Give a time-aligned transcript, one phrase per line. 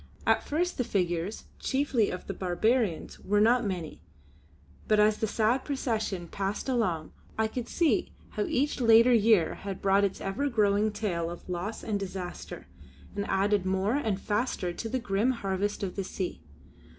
[0.25, 4.01] At first the figures, chiefly of the barbarians, were not many;
[4.87, 9.79] but as the sad procession passed along I could see how each later year had
[9.79, 12.65] brought its ever growing tale of loss and disaster,
[13.15, 16.41] and added more and faster to the grim harvest of the sea.